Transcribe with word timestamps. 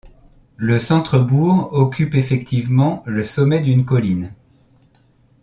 Le 0.57 0.79
centre-bourg 0.79 1.73
occupe 1.73 2.15
effectivement 2.15 3.03
le 3.05 3.23
sommet 3.23 3.61
d'une 3.61 3.85
colline. 3.85 4.33